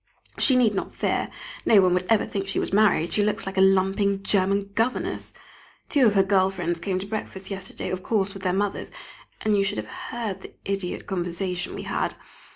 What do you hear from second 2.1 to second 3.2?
think she was married,